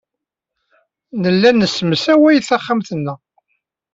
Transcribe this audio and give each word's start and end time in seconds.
Nella 1.21 1.51
nessemsaway 1.53 2.37
taxxamt-nneɣ. 2.47 3.19